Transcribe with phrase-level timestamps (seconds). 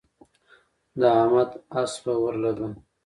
[0.99, 1.49] د احمد
[1.79, 2.67] اسپه ورله ده.